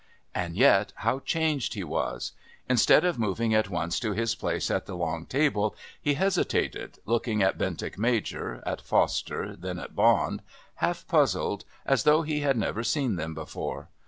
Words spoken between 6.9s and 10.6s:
looked at Bentinck Major, at Foster, then at Bond,